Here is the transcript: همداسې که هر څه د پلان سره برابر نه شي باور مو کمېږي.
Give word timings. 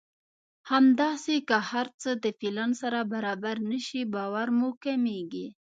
همداسې 0.71 1.35
که 1.47 1.57
هر 1.69 1.87
څه 2.01 2.09
د 2.23 2.25
پلان 2.39 2.71
سره 2.81 2.99
برابر 3.13 3.55
نه 3.71 3.79
شي 3.87 4.01
باور 4.15 4.47
مو 4.57 4.69
کمېږي. 4.83 5.47